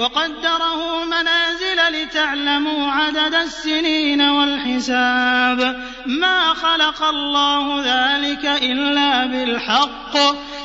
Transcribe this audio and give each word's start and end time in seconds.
وقدره 0.00 1.04
منازل 1.04 2.02
لتعلموا 2.02 2.90
عدد 2.90 3.34
السنين 3.34 4.20
والحساب. 4.20 5.84
ما 6.06 6.54
خلق 6.54 7.02
الله 7.02 7.82
ذلك 7.84 8.44
إلا 8.44 9.26
بالحق. 9.26 10.16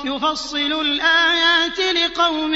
يفصل 0.05 0.81
الآيات 0.81 1.79
لقوم 1.79 2.53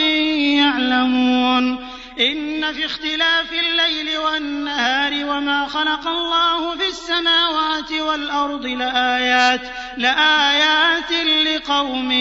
يعلمون. 0.57 1.89
إن 2.19 2.73
في 2.73 2.85
اختلاف 2.85 3.53
الليل 3.53 4.17
والنهار 4.17 5.13
وما 5.25 5.67
خلق 5.67 6.07
الله 6.07 6.75
في 6.75 6.87
السماوات 6.87 7.91
والأرض 7.91 8.65
لآيات 8.65 9.61
لآيات 9.97 11.11
لقوم 11.45 12.11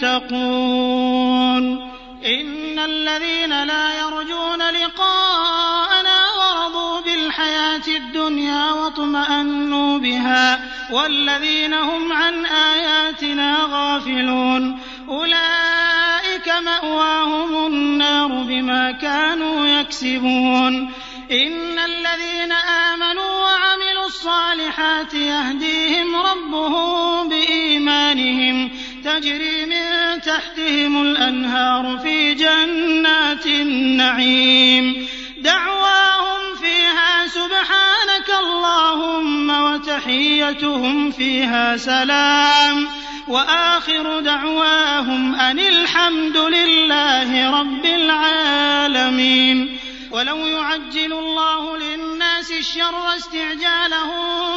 يتقون. 0.00 1.87
إن 2.28 2.78
الذين 2.78 3.64
لا 3.64 4.00
يرجون 4.00 4.62
لقاءنا 4.62 6.18
ورضوا 6.38 7.00
بالحياة 7.00 7.86
الدنيا 7.88 8.72
واطمأنوا 8.72 9.98
بها 9.98 10.70
والذين 10.92 11.74
هم 11.74 12.12
عن 12.12 12.46
آياتنا 12.46 13.68
غافلون. 13.70 14.78
أولئك 15.08 16.48
مأواهم 16.64 17.66
النار 17.66 18.28
بما 18.28 18.92
كانوا 18.92 19.66
يكسبون. 19.66 20.92
إن 21.30 21.78
الذين 21.78 22.52
آمنوا 22.52 23.30
وعملوا 23.44 24.06
الصالحات 24.06 25.14
يهديهم 25.14 26.16
ربهم 26.16 27.28
بإيمانهم 27.28 28.70
تجري 29.08 29.66
من 29.66 30.20
تحتهم 30.20 31.02
الأنهار 31.02 31.98
في 31.98 32.34
جنات 32.34 33.46
النعيم. 33.46 35.06
دعواهم 35.38 36.54
فيها 36.60 37.26
سبحانك 37.26 38.30
اللهم 38.40 39.50
وتحيتهم 39.50 41.10
فيها 41.10 41.76
سلام. 41.76 42.88
وآخر 43.28 44.20
دعواهم 44.20 45.34
أن 45.34 45.58
الحمد 45.58 46.36
لله 46.36 47.60
رب 47.60 47.84
العالمين. 47.84 49.78
ولو 50.10 50.36
يعجل 50.36 51.12
الله 51.12 51.76
للناس 51.76 52.52
الشر 52.52 53.16
استعجالهم 53.16 54.47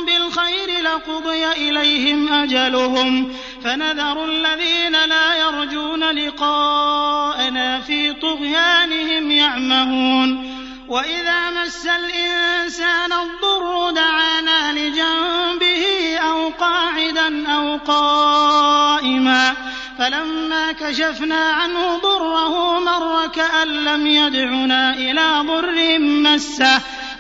بالخير 0.92 1.22
لقضي 1.22 1.52
إليهم 1.70 2.34
أجلهم 2.34 3.34
فنذر 3.64 4.26
الذين 4.26 4.92
لا 4.92 5.36
يرجون 5.36 6.04
لقاءنا 6.04 7.82
في 7.82 8.14
طغيانهم 8.14 9.32
يعمهون 9.32 10.52
وإذا 10.88 11.50
مس 11.50 11.88
الإنسان 11.88 13.14
الضر 13.14 13.92
دعانا 13.92 14.74
لجنبه 14.74 16.18
أو 16.18 16.50
قاعدا 16.50 17.48
أو 17.48 17.78
قائما 17.78 19.54
فلما 19.98 20.72
كشفنا 20.72 21.50
عنه 21.50 21.98
ضره 21.98 22.80
مر 22.80 23.28
كأن 23.28 23.68
لم 23.68 24.08
يدعنا 24.08 24.94
إلى 24.94 25.44
ضر 25.48 26.00
مسه 26.00 26.82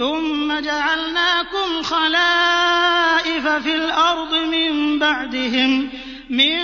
ثم 0.00 0.60
جعلناكم 0.60 1.82
خلائف 1.82 3.48
في 3.48 3.74
الأرض 3.74 4.34
من 4.34 4.98
بعدهم 4.98 5.90
من 6.30 6.58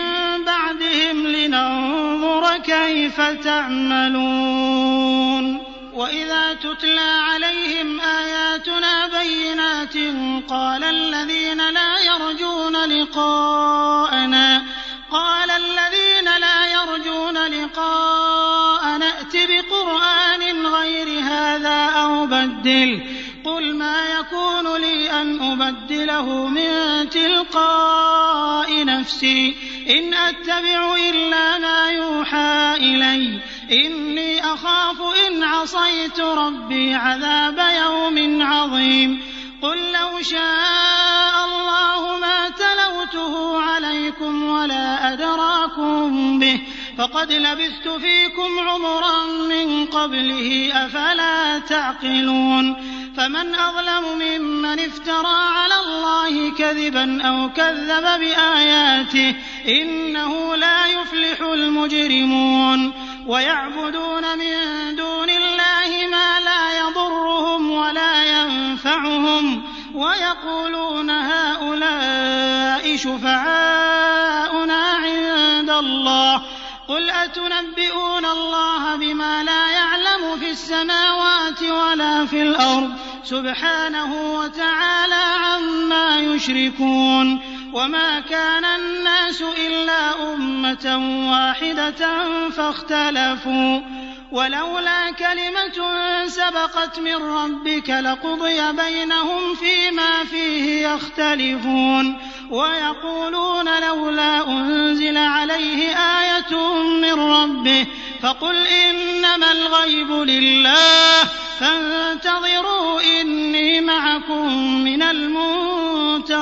بعدهم 0.45 1.27
لننظر 1.27 2.59
كيف 2.59 3.21
تعملون. 3.21 4.87
وإذا 5.95 6.55
تتلى 6.55 7.11
عليهم 7.31 8.01
آياتنا 8.01 9.07
بينات 9.21 9.95
قال 10.49 10.85
الذين 10.85 11.71
لا 11.71 11.99
يرجون 12.01 12.77
لقاءنا 12.77 14.63
قال 15.11 15.51
الذين 15.51 16.25
لا 16.41 16.67
يرجون 16.67 17.39
لقاءنا 17.39 19.07
ائت 19.07 19.37
بقرآن 19.51 20.67
غير 20.67 21.21
هذا 21.21 21.85
أو 21.85 22.27
بدل 22.27 23.16
قل 23.47 23.75
ما 23.75 24.07
يكون 24.07 24.77
لي 24.77 25.11
أن 25.23 25.43
أبدله 25.43 26.49
من 26.49 26.69
تلقاء 27.11 28.85
نفسي. 28.85 29.57
إن 29.91 30.15
أتبع 30.15 30.97
إلا 31.11 31.59
ما 31.59 31.91
يوحى 31.91 32.75
إلي. 32.77 33.41
إني 33.73 34.45
أخاف 34.45 34.97
إن 35.27 35.43
عصيت 35.43 36.21
ربي 36.21 36.95
عذاب 36.95 37.59
يوم 37.85 38.43
عظيم. 38.43 39.23
قل 39.63 39.93
لو 39.93 40.23
شاء 40.23 41.45
الله 41.45 42.19
ما 42.19 42.49
تلوته 42.49 43.61
عليكم 43.61 44.49
ولا 44.49 45.13
أدراكم 45.13 46.39
به. 46.39 46.61
فقد 46.99 47.33
لبثت 47.33 47.89
فيكم 47.89 48.69
عمرا 48.69 49.27
من 49.49 49.87
قبله 49.87 50.71
أفلا 50.75 51.59
تعقلون. 51.59 52.96
فمن 53.17 53.55
أظلم 53.55 54.19
ممن 54.19 54.81
افترى 54.81 55.37
على 55.57 55.75
الله 55.87 56.53
كذبا 56.53 57.23
أو 57.23 57.51
كذب 57.53 58.21
بآياته 58.21 59.35
إنه 59.69 60.57
لا 60.57 60.87
يفلح 60.87 61.41
المجرمون 61.41 62.93
ويعبدون 63.27 64.39
من 64.39 64.55
دون 64.97 65.31
الله 65.31 66.09
ما 66.11 66.41
لا 66.41 66.79
يضرهم 66.79 67.71
ولا 67.71 68.25
ينفعهم 68.25 69.63
ويقولون 69.95 71.11
هؤلاء 71.11 72.97
شفعاؤنا 72.97 74.83
عند 74.83 75.71
الله 75.71 76.43
قل 76.89 77.11
أتنبئون 77.11 78.25
الله 78.25 78.97
بما 78.97 79.43
لا 79.43 79.71
يعلم 79.71 80.16
في 80.41 80.51
السماوات 80.51 81.63
ولا 81.63 82.27
في 82.27 82.43
الأرض 82.43 82.93
سبحانه 83.25 84.39
وتعالى 84.39 85.23
عما 85.45 86.21
يشركون 86.21 87.41
وما 87.73 88.21
كان 88.21 88.65
الناس 88.65 89.43
إلا 89.43 90.33
أمة 90.35 90.99
واحدة 91.31 92.25
فاختلفوا 92.51 93.81
ولولا 94.33 95.11
كلمة 95.11 95.79
سبقت 96.27 97.01
من 97.01 97.15
ربك 97.15 97.91
لقضي 97.91 98.73
بينهم 98.73 99.55
فيما 99.55 100.25
فيه 100.25 100.89
يختلفون 100.89 102.19
ويقولون 102.51 103.81
لولا 103.83 104.49
أنزل 104.49 105.17
عليه 105.17 105.97
آية 105.97 106.83
من 107.01 107.21
ربه 107.21 107.87
فقل 108.23 108.67
إنما 108.67 109.53
الغيب 109.53 110.13
لله 110.13 111.25
فانتظروا 111.61 113.01
إني 113.21 113.81
معكم 113.81 114.55
من 114.85 115.03
المنتظرين. 115.03 116.37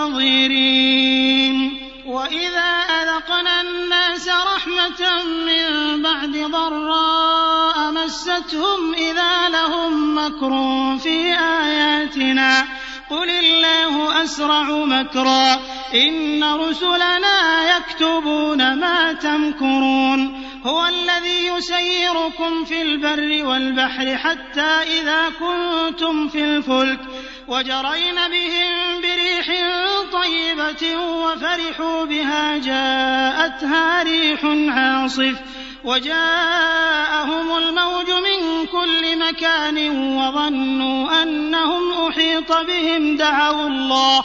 وإذا 2.07 2.85
أذقنا 3.03 3.61
الناس 3.61 4.29
رحمة 4.29 5.23
من 5.25 6.03
بعد 6.03 6.37
ضراء 6.51 7.93
مستهم 7.93 8.95
إذا 8.95 9.49
لهم 9.49 10.19
مكر 10.19 10.53
في 10.99 11.35
آياتنا. 11.39 12.67
قل 13.11 13.31
الله 13.31 14.25
أسرع 14.25 14.63
مكرا 14.71 15.61
إن 15.95 16.45
رسلنا 16.45 17.77
يكتبون 17.77 18.75
ما 18.75 19.13
تمكرون. 19.13 20.44
هو 20.65 20.87
الذي 20.87 21.47
يسيركم 21.47 22.65
في 22.65 22.83
البر 22.83 23.47
والبحر 23.49 24.17
حتى 24.17 24.61
إذا 25.01 25.29
كنتم 25.29 26.29
في 26.29 26.45
الفلك 26.45 27.01
وجرين 27.49 28.15
بهم 28.15 29.01
بريح 29.01 29.47
طيبة 30.13 30.97
وفرحوا 30.97 32.05
بها 32.05 32.59
جاءتها 32.59 34.03
ريح 34.03 34.45
عاصف 34.69 35.35
وجاءهم 35.85 37.57
الموج 37.57 38.11
من 38.11 38.67
كل 38.67 39.19
مكان 39.19 39.91
وظنوا 40.17 41.23
أنهم 41.23 42.09
أحيط 42.09 42.53
بهم 42.53 43.17
دعوا 43.17 43.67
الله 43.67 44.25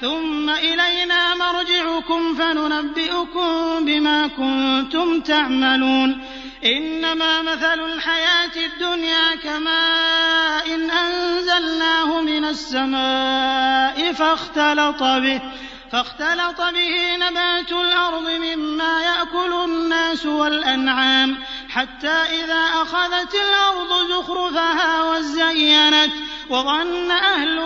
ثم 0.00 0.50
إلينا 0.50 1.34
مرجعكم 1.34 2.34
فننبئكم 2.34 3.84
بما 3.84 4.26
كنتم 4.26 5.20
تعملون. 5.20 6.24
إنما 6.64 7.42
مثل 7.42 7.80
الحياة 7.80 8.56
الدنيا 8.56 9.34
كماء 9.34 10.74
إن 10.74 10.90
أنزلناه 10.90 12.20
من 12.20 12.44
السماء 12.44 14.12
فاختلط 14.12 15.02
به 15.02 15.40
فاختلط 15.92 16.60
به 16.60 17.16
نبات 17.16 17.72
الأرض 17.72 18.28
مما 18.28 19.02
يأكل 19.02 19.52
الناس 19.52 20.26
والأنعام 20.26 21.38
حتى 21.68 22.08
إذا 22.08 22.64
أخذت 22.82 23.34
الأرض 23.34 24.08
زخرفها 24.08 25.02
وزينت 25.02 26.12
وظن 26.50 27.10
أهلها 27.10 27.65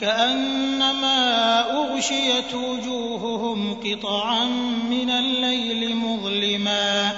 كأنما 0.00 1.60
أغشيت 1.70 2.54
وجوههم 2.54 3.74
قطعا 3.74 4.44
من 4.90 5.10
الليل 5.10 5.96
مظلما. 5.96 7.12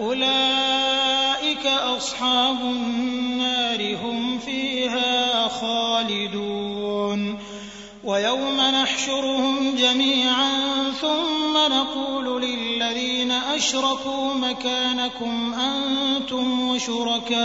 أولئك 0.00 1.66
أصحاب 1.66 2.60
النار 2.60 3.96
هم 3.96 4.38
فيها 4.38 5.48
خالدون. 5.48 7.38
ويوم 8.04 8.60
نحشرهم 8.60 9.74
جميعا 9.76 10.50
ثم 11.00 11.72
نقول 11.72 12.42
للذين 12.42 13.30
أشركوا 13.30 14.34
مكانكم 14.34 15.54
أنتم 15.54 16.68
وشركاؤكم. 16.68 17.44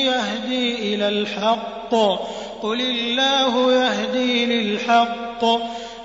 يهدي 0.06 0.94
إلى 0.94 1.08
الحق 1.08 1.94
قل 2.62 2.80
الله 2.80 3.72
يهدي 3.72 4.46
للحق 4.46 5.44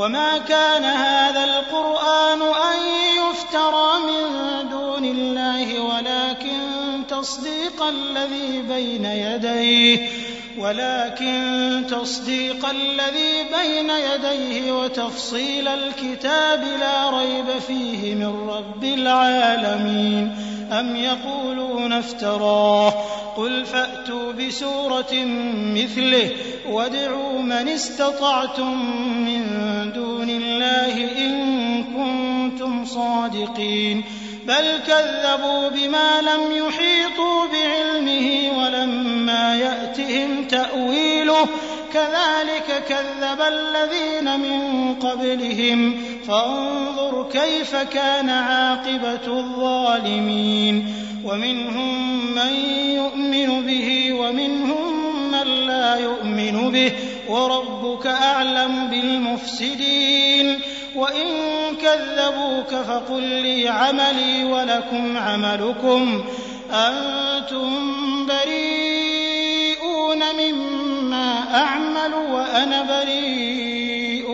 وما 0.00 0.38
كان 0.38 0.84
هذا 0.84 1.44
القرآن 1.44 2.42
أن 2.42 2.78
يفترى 3.20 3.90
من 4.00 4.68
دون 4.68 5.04
الله 5.04 5.80
ولكن 5.80 6.60
تصديق 7.08 7.82
الذي 7.82 8.62
بين 8.62 9.04
يديه 9.04 10.08
ولكن 10.58 11.84
تصديق 11.90 12.68
الذي 12.68 13.42
بين 13.58 13.90
يديه 13.90 14.72
وتفصيل 14.72 15.68
الكتاب 15.68 16.64
لا 16.80 17.10
ريب 17.10 17.58
فيه 17.66 18.14
من 18.14 18.48
رب 18.48 18.84
العالمين. 18.84 20.36
أم 20.72 20.96
يقولون 20.96 21.92
افتراه؟ 21.92 22.90
قل 23.36 23.64
فأتوا 23.64 24.32
بسورة 24.32 25.14
مثله 25.74 26.30
وادعوا 26.68 27.42
من 27.42 27.68
استطعتم 27.68 28.74
من 29.24 29.42
دون 29.92 30.30
الله 30.30 30.94
إن 31.18 31.84
كنتم 31.84 32.84
صادقين. 32.84 34.04
بل 34.46 34.78
كذبوا 34.86 35.68
بما 35.68 36.20
لم 36.20 36.66
يحيطوا 36.66 37.46
بعلمه 37.52 38.49
تأويله. 40.50 41.46
كذلك 41.94 42.84
كذب 42.88 43.40
الذين 43.40 44.40
من 44.40 44.94
قبلهم. 44.94 46.02
فانظر 46.28 47.28
كيف 47.32 47.76
كان 47.76 48.30
عاقبة 48.30 49.38
الظالمين. 49.38 50.94
ومنهم 51.24 52.16
من 52.34 52.52
يؤمن 52.94 53.66
به 53.66 54.12
ومنهم 54.12 54.92
من 55.30 55.66
لا 55.66 55.96
يؤمن 55.96 56.70
به. 56.70 56.92
وربك 57.28 58.06
أعلم 58.06 58.86
بالمفسدين. 58.86 60.60
وإن 60.96 61.26
كذبوك 61.82 62.82
فقل 62.82 63.22
لي 63.22 63.68
عملي 63.68 64.44
ولكم 64.44 65.16
عملكم. 65.16 66.24
أنتم 66.72 67.86
بريئون 68.26 68.69
أعمل 71.54 72.14
وأنا 72.14 72.82
بريء 72.82 74.32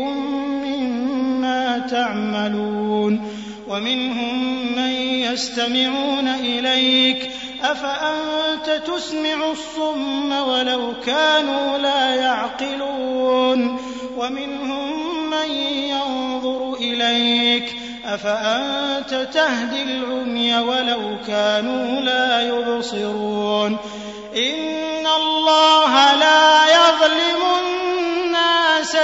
مما 0.65 1.79
تعملون 1.79 3.33
ومنهم 3.69 4.57
من 4.77 4.91
يستمعون 5.33 6.29
إليك 6.29 7.31
أفأنت 7.63 8.83
تسمع 8.87 9.51
الصم 9.51 10.33
ولو 10.33 10.93
كانوا 11.07 11.79
لا 11.79 12.15
يعقلون 12.15 13.79
ومنهم 14.17 15.31
من 15.31 15.51
ينظر 15.51 16.75
إليك 16.81 17.77
أفأنت 18.05 19.29
تهدي 19.35 19.83
العمي 19.83 20.59
ولو 20.59 21.19
كانوا 21.27 22.01
لا 22.01 22.41
يبصرون 22.41 23.77
إن 24.37 25.07
الله 25.07 26.15
لا 26.15 26.66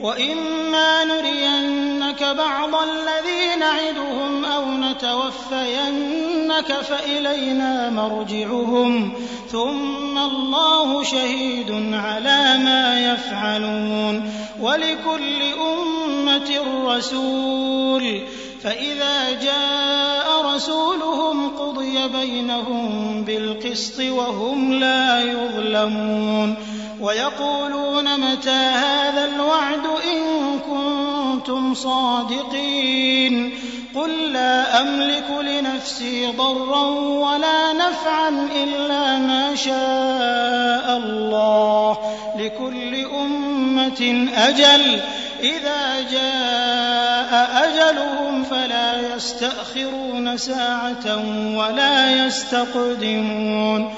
وإما 0.00 1.04
نرينك 1.04 2.24
بعض 2.24 2.74
الذي 2.74 3.56
نعدهم 3.60 4.44
أو 4.44 4.64
نتوفينك 4.64 6.37
فإلينا 6.52 7.90
مرجعهم 7.90 9.12
ثم 9.50 10.18
الله 10.18 11.04
شهيد 11.04 11.70
على 11.92 12.58
ما 12.64 13.12
يفعلون 13.12 14.32
ولكل 14.60 15.42
أمة 15.72 16.50
رسول 16.86 18.20
فإذا 18.62 19.30
جاء 19.42 20.54
رسولهم 20.54 21.48
قضي 21.48 22.08
بينهم 22.08 23.24
بالقسط 23.24 24.00
وهم 24.00 24.72
لا 24.72 25.22
يظلمون 25.22 26.54
ويقولون 27.00 28.20
متى 28.20 28.50
هذا 28.50 29.24
الوعد 29.34 29.86
إن 29.86 30.58
كنتم 30.58 31.74
صادقين 31.74 33.54
قل 33.98 34.32
لا 34.32 34.80
أملك 34.80 35.30
لنفسي 35.40 36.26
ضرا 36.26 36.84
ولا 37.00 37.72
نفعا 37.72 38.48
إلا 38.64 39.18
ما 39.18 39.54
شاء 39.54 40.96
الله 40.96 41.98
لكل 42.36 43.04
أمة 43.04 44.28
أجل 44.36 45.00
إذا 45.40 46.00
جاء 46.10 47.50
أجلهم 47.64 48.44
فلا 48.44 49.14
يستأخرون 49.14 50.36
ساعة 50.36 51.16
ولا 51.56 52.26
يستقدمون 52.26 53.94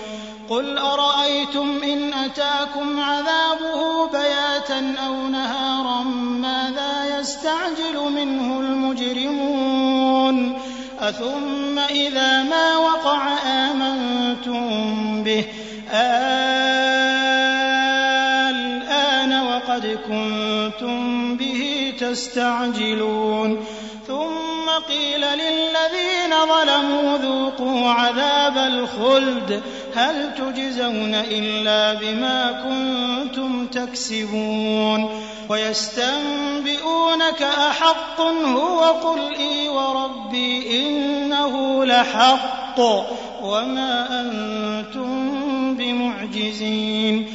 قل 0.51 0.79
أرأيتم 0.79 1.83
إن 1.83 2.15
أتاكم 2.15 3.01
عذابه 3.01 4.07
بياتا 4.07 4.95
أو 5.07 5.29
نهارا 5.29 6.03
ماذا 6.43 7.00
يستعجل 7.21 8.13
منه 8.13 8.61
المجرمون. 8.61 10.59
أثم 11.01 11.79
إذا 11.79 12.43
ما 12.43 12.77
وقع 12.77 13.29
آمنتم 13.47 15.25
به. 15.25 15.45
الآن 18.51 19.33
وقد 19.47 19.99
كنتم 20.09 21.37
به 21.37 21.93
تستعجلون. 22.01 23.65
ثم 24.07 24.71
قيل 24.89 25.21
للذين 25.21 26.33
ظلموا 26.49 27.19
ذوقوا 27.19 27.91
عذاب 27.91 28.57
الخلد. 28.59 29.63
هل 29.95 30.35
تجزون 30.35 31.15
إلا 31.15 31.95
بما 31.95 32.53
كنتم 32.53 33.67
تكسبون؟ 33.67 35.30
ويستنبئونك 35.51 37.43
أحق 37.43 38.21
هو 38.47 38.81
قل 38.81 39.35
إي 39.35 39.69
وربي 39.69 40.81
إنه 40.87 41.85
لحق 41.85 42.81
وما 43.43 44.21
أنتم 44.21 45.75
بمعجزين 45.77 47.35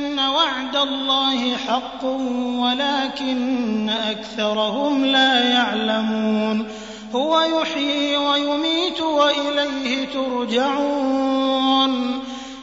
وعد 0.51 0.75
الله 0.75 1.55
حق 1.57 2.03
ولكن 2.59 3.89
أكثرهم 3.89 5.05
لا 5.05 5.43
يعلمون. 5.49 6.67
هو 7.15 7.41
يحيي 7.41 8.17
ويميت 8.17 9.01
وإليه 9.01 10.07
ترجعون. 10.07 11.91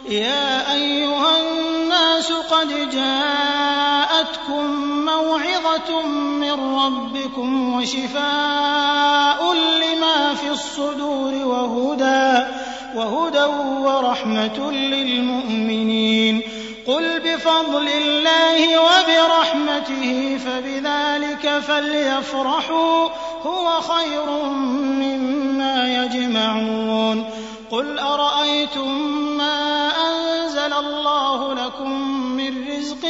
يا 0.09 0.73
أيها 0.73 1.40
الناس 1.40 2.33
قد 2.33 2.90
جاءتكم 2.92 4.64
موعظة 5.04 6.07
من 6.12 6.76
ربكم 6.78 7.75
وشفاء 7.75 9.54
لما 9.54 10.35
في 10.35 10.50
الصدور 10.50 11.35
وهدى 11.35 12.47
وهدى 12.95 13.45
ورحمة 13.85 14.73
للمؤمنين. 14.73 16.42
قل 16.88 17.21
بفضل 17.21 17.88
الله 17.88 18.80
وبرحمته 18.80 20.38
فبذلك 20.47 21.59
فليفرحوا 21.59 23.09
هو 23.47 23.80
خير 23.80 24.30
مما 24.75 26.04
يجمعون 26.04 27.25
قل 27.71 27.99
أرأيتم 27.99 28.88
ما 29.37 29.90
أنزل 30.09 30.73
الله 30.73 31.54
لكم 31.54 31.90
من 32.37 32.68
رزق 32.68 33.07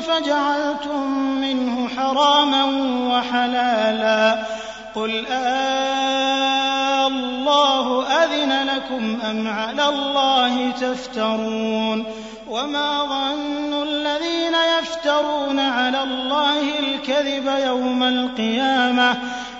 فجعلتم 0.00 1.10
منه 1.40 1.88
حراما 1.96 2.64
وحلالا 3.12 4.46
قل 4.94 5.26
آه 5.26 7.06
الله 7.06 8.06
أذن 8.06 8.66
لكم 8.68 9.20
أم 9.20 9.48
على 9.48 9.88
الله 9.88 10.70
تفترون 10.70 12.04
وما 12.50 13.04
ظن 13.04 13.82
الذين 13.82 14.54
يفترون 14.78 15.58
على 15.58 16.02
الله 16.02 16.78
الكذب 16.78 17.46
يوم 17.66 18.02
القيامة 18.02 19.10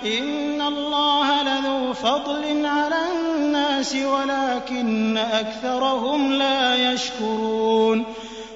إن 0.05 0.61
الله 0.61 1.43
لذو 1.43 1.93
فضل 1.93 2.65
على 2.65 2.95
الناس 3.11 3.95
ولكن 3.95 5.17
أكثرهم 5.17 6.33
لا 6.33 6.91
يشكرون 6.91 8.05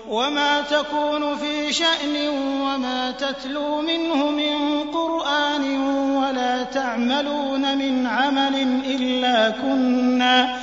وما 0.10 0.62
تكون 0.62 1.36
في 1.36 1.74
شأن 1.74 2.30
وما 2.62 3.12
تتلو 3.12 3.82
منه 3.82 4.30
من 4.30 4.84
قرآن 4.92 5.80
ولا 6.16 6.64
تعملون 6.64 7.78
من 7.78 8.08
عمل 8.08 8.56
إلا 8.86 9.50
كنا 9.50 10.63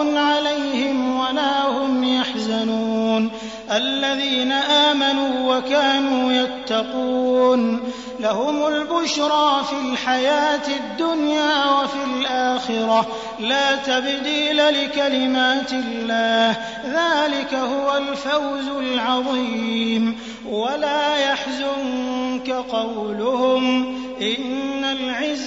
عليهم 0.00 1.20
ولا 1.20 1.68
هم 1.68 2.04
يحزنون. 2.04 3.30
الذين 3.70 4.52
آمنوا 4.52 5.56
وكانوا 5.56 6.32
يتقون. 6.32 7.80
لهم 8.20 8.66
البشرى 8.66 9.64
في 9.68 9.92
الحياة 9.92 10.68
الدنيا 10.68 11.64
وفي 11.70 12.04
الآخرة. 12.20 13.06
لا 13.40 13.76
تبديل 13.76 14.56
لكلمات 14.56 15.72
الله. 15.72 16.56
ذلك 16.86 17.54
هو 17.54 17.96
الفوز 17.96 18.68
العظيم. 18.78 20.18
ولا 20.50 21.16
يحزنك 21.16 22.50
قولهم. 22.50 23.95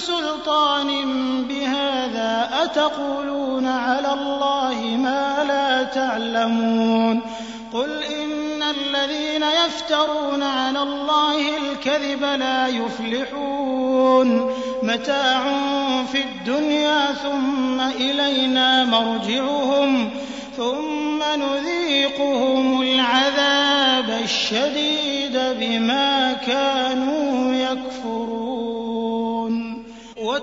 سلطان 0.00 0.90
بهذا 1.44 2.50
أتقولون 2.62 3.66
على 3.66 4.12
الله 4.12 4.96
ما 4.96 5.44
لا 5.48 5.82
تعلمون 5.82 7.20
قل 7.72 8.02
إن 8.02 8.62
الذين 8.62 9.42
يفترون 9.42 10.42
على 10.42 10.82
الله 10.82 11.56
الكذب 11.56 12.22
لا 12.22 12.68
يفلحون 12.68 14.54
متاع 14.82 15.42
في 16.12 16.20
الدنيا 16.20 17.12
ثم 17.12 17.80
إلينا 17.80 18.84
مرجعهم 18.84 20.10
ثم 20.56 21.22
نذيقهم 21.36 22.82
العذاب 22.82 24.20
الشديد 24.24 25.38
بما 25.60 26.32
كانوا 26.32 27.09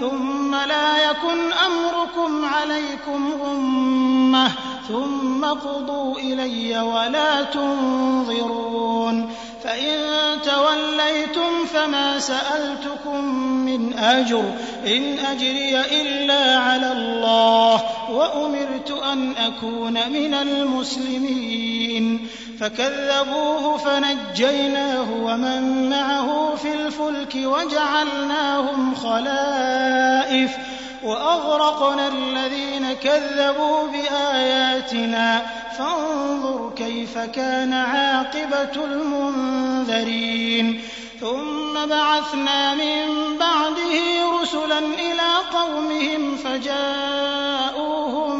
ثم 0.00 0.54
لا 0.54 1.10
يكن 1.10 1.52
أمركم 1.52 2.44
عليكم 2.44 3.32
غمة 3.42 4.52
ثم 4.88 5.44
قضوا 5.44 6.18
إلي 6.18 6.80
ولا 6.80 7.42
تنظرون 7.42 9.30
فإن 9.66 9.96
توليتم 10.42 11.66
فما 11.74 12.18
سألتكم 12.18 13.24
من 13.64 13.98
أجر 13.98 14.44
إن 14.86 15.18
أجري 15.18 15.80
إلا 15.80 16.58
على 16.58 16.92
الله 16.92 17.82
وأمرت 18.10 18.90
أن 18.90 19.32
أكون 19.36 19.92
من 19.92 20.34
المسلمين 20.34 22.26
فكذبوه 22.60 23.76
فنجيناه 23.76 25.12
ومن 25.22 25.90
معه 25.90 26.54
في 26.54 26.74
الفلك 26.74 27.34
وجعلناهم 27.34 28.94
خلائف 28.94 30.56
وأغرقنا 31.06 32.08
الذين 32.08 32.92
كذبوا 32.92 33.88
بآياتنا. 33.88 35.42
فانظر 35.78 36.72
كيف 36.76 37.18
كان 37.18 37.72
عاقبة 37.72 38.84
المنذرين. 38.84 40.80
ثم 41.20 41.86
بعثنا 41.86 42.74
من 42.74 43.06
بعده 43.40 43.96
رسلا 44.42 44.78
إلى 44.78 45.30
قومهم 45.52 46.36
فجاءوهم 46.36 48.36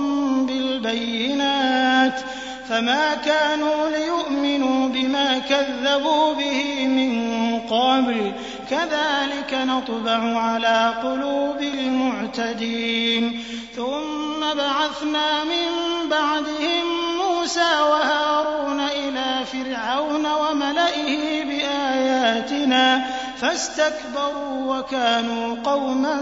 بالبينات. 0.46 2.20
فما 2.68 3.14
كانوا 3.14 3.88
ليؤمنوا 3.88 4.88
بما 4.88 5.38
كذبوا 5.38 6.34
به 6.34 6.86
من 6.86 7.36
قبل. 7.60 8.32
كذلك 8.70 9.54
نطبع 9.54 10.38
على 10.38 10.94
قلوب 11.02 11.60
المعتدين. 11.60 13.44
ثم 13.76 14.40
بعثنا 14.40 15.44
من 15.44 15.68
بعدهم 16.10 16.84
موسى 17.18 17.80
وهارون 17.90 18.80
إلى 18.80 19.44
فرعون 19.52 20.26
وملئه 20.26 21.44
بآياتنا 21.44 23.06
فاستكبروا 23.36 24.78
وكانوا 24.78 25.56
قوما 25.64 26.20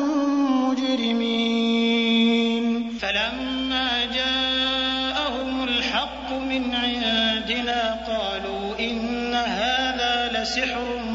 مجرمين. 0.68 2.64
فلما 3.02 4.04
جاءهم 4.14 5.64
الحق 5.64 6.32
من 6.32 6.74
عندنا 6.74 7.98
قالوا 8.08 8.78
إن 8.80 9.34
هذا 9.34 10.30
لسحر 10.34 11.13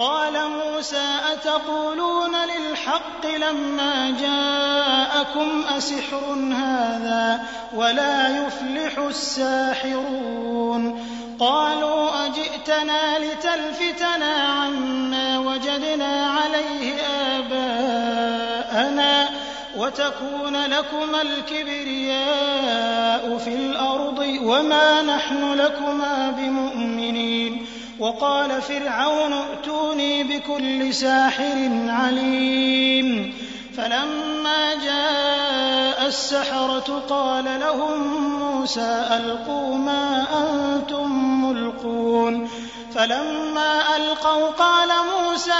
قال 0.00 0.48
موسى 0.48 1.18
أتقولون 1.32 2.36
للحق 2.36 3.26
لما 3.26 4.16
جاءكم 4.20 5.64
أسحر 5.76 6.24
هذا 6.56 7.40
ولا 7.74 8.46
يفلح 8.46 8.98
الساحرون؟ 8.98 11.06
قالوا 11.40 12.26
أجئتنا 12.26 13.18
لتلفتنا 13.18 14.34
عما 14.34 15.38
وجدنا 15.38 16.30
عليه 16.30 16.94
آباءنا 17.38 19.28
وتكون 19.76 20.66
لكما 20.66 21.22
الكبرياء 21.22 23.38
في 23.38 23.54
الأرض 23.54 24.18
وما 24.42 25.02
نحن 25.02 25.52
لكما 25.52 26.34
بمؤمنين. 26.38 27.49
وقال 28.00 28.62
فرعون 28.62 29.32
ائتوني 29.32 30.24
بكل 30.24 30.94
ساحر 30.94 31.68
عليم. 31.88 33.34
فلما 33.76 34.74
جاء 34.74 36.06
السحرة 36.06 37.02
قال 37.08 37.44
لهم 37.60 38.00
موسى 38.38 39.06
ألقوا 39.10 39.74
ما 39.74 40.26
أنتم 40.32 41.44
ملقون. 41.44 42.48
فلما 42.94 43.96
ألقوا 43.96 44.46
قال 44.46 44.88
موسى 44.88 45.59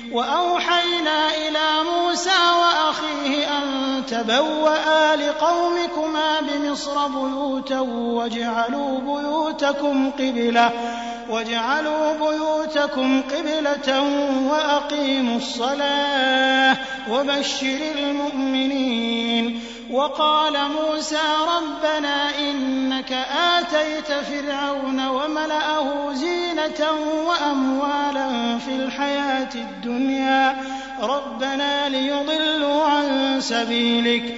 وأوحينا 0.13 1.27
إلى 1.29 1.83
موسى 1.91 2.39
وأخيه 2.61 3.57
أن 3.57 3.63
تبوأ 4.05 5.15
لقومكما 5.15 6.41
بمصر 6.41 7.07
بيوتا 7.07 7.79
واجعلوا 7.79 8.99
بيوتكم 8.99 10.11
قبلة 10.11 10.71
واجعلوا 11.31 12.13
بيوتكم 12.13 13.21
قبلة 13.21 14.01
وأقيموا 14.51 15.37
الصلاة 15.37 16.77
وبشر 17.09 17.77
المؤمنين. 17.95 19.61
وقال 19.91 20.53
موسى 20.53 21.19
ربنا 21.57 22.39
إنك 22.39 23.13
آتيت 23.57 24.07
فرعون 24.07 25.07
وملأه 25.07 26.13
زينة 26.13 26.91
وأموالا 27.27 28.57
في 28.57 28.75
الحياة 28.75 29.49
الدنيا. 29.55 30.55
ربنا 31.01 31.89
ليضلوا 31.89 32.83
عن 32.83 33.37
سبيلك. 33.41 34.37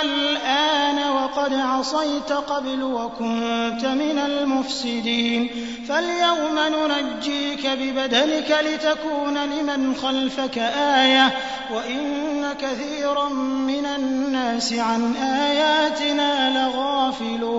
الآن 0.03 0.97
وقد 1.11 1.53
عصيت 1.53 2.31
قبل 2.31 2.83
وكنت 2.83 3.85
من 3.85 4.17
المفسدين. 4.17 5.49
فاليوم 5.87 6.59
ننجيك 6.59 7.67
ببدنك 7.67 8.57
لتكون 8.61 9.37
لمن 9.37 9.95
خلفك 9.95 10.57
آية 10.77 11.35
وإن 11.73 12.53
كثيرا 12.61 13.29
من 13.69 13.85
الناس 13.85 14.73
عن 14.73 15.15
آياتنا 15.15 16.49
لغافلون. 16.57 17.58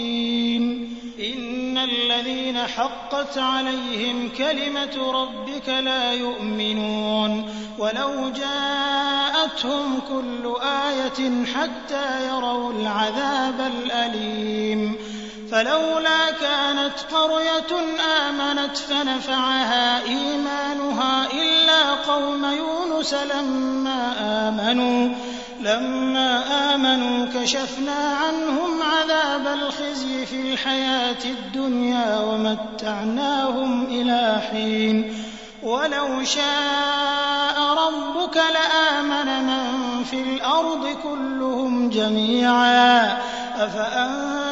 إن 1.21 1.77
الذين 1.77 2.57
حقت 2.57 3.37
عليهم 3.37 4.29
كلمة 4.37 5.11
ربك 5.11 5.69
لا 5.69 6.13
يؤمنون 6.13 7.49
ولو 7.77 8.29
جاءتهم 8.29 9.99
كل 9.99 10.55
آية 10.61 11.45
حتى 11.45 12.27
يروا 12.27 12.73
العذاب 12.73 13.71
الأليم 13.75 14.95
فلولا 15.51 16.31
كانت 16.31 16.93
قرية 17.13 17.99
آمنت 18.29 18.77
فنفعها 18.77 20.03
إيمانها 20.03 21.27
إلا 21.33 21.91
قوم 21.91 22.45
يونس 22.45 23.13
لما 23.13 24.13
آمنوا 24.21 25.15
لما 25.61 26.43
آمنوا 26.75 27.27
كشفنا 27.35 28.17
عنهم 28.25 28.81
عذاب 28.81 29.47
الخزي 29.47 30.25
في 30.25 30.53
الحياة 30.53 31.25
الدنيا 31.25 32.19
ومتعناهم 32.19 33.85
إلى 33.85 34.41
حين. 34.51 35.23
ولو 35.63 36.23
شاء 36.23 37.57
ربك 37.59 38.37
لآمن 38.37 39.45
من 39.45 40.03
في 40.03 40.21
الأرض 40.21 40.97
كلهم 41.03 41.89
جميعا. 41.89 43.17
أفأنت 43.57 44.40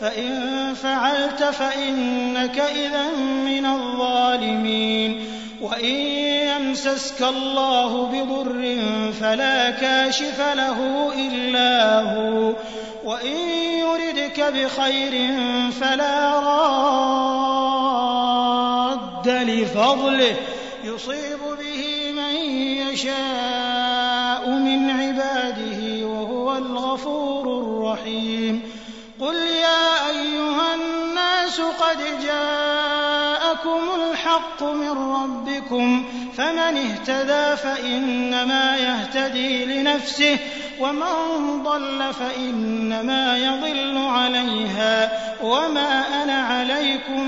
فإن 0.00 0.74
فعلت 0.74 1.44
فإنك 1.44 2.58
إذا 2.58 3.10
من 3.44 3.66
الظالمين. 3.66 5.24
وإن 5.62 5.94
يمسسك 6.64 7.22
الله 7.22 8.06
بضر 8.06 8.76
فلا 9.20 9.70
كاشف 9.70 10.40
له 10.54 11.12
إلا 11.14 12.00
هو. 12.00 12.52
وإن 13.04 13.36
يردك 13.78 14.40
بخير 14.40 15.32
فلا 15.70 16.40
راد 16.40 16.88
لفضله. 19.28 20.36
يصيب 20.84 21.40
به 21.60 22.12
من 22.12 22.34
يشاء 22.90 24.50
من 24.50 24.90
عباده 24.90 26.06
وهو 26.06 26.56
الغفور 26.56 27.60
الرحيم. 27.60 28.67
قل 29.28 29.36
يا 29.36 30.08
أيها 30.08 30.74
الناس 30.74 31.60
قد 31.60 31.98
جاءكم 32.22 33.80
الحق 34.00 34.62
من 34.62 34.90
ربكم 34.90 36.04
فمن 36.36 36.76
اهتدى 36.76 37.56
فإنما 37.56 38.76
يهتدي 38.76 39.64
لنفسه 39.64 40.38
ومن 40.80 41.62
ضل 41.62 42.14
فإنما 42.14 43.38
يضل 43.38 43.98
عليها 43.98 45.10
وما 45.42 46.22
أنا 46.22 46.42
عليكم 46.42 47.24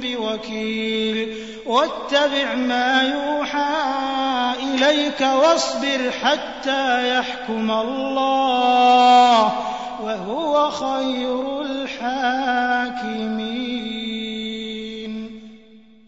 بوكيل 0.00 1.34
واتبع 1.66 2.54
ما 2.54 3.02
يوحى 3.02 3.74
إليك 4.62 5.20
واصبر 5.20 6.10
حتى 6.22 7.18
يحكم 7.18 7.70
الله 7.70 9.73
وهو 10.04 10.70
خير 10.70 11.62
الحاكمين. 11.62 13.34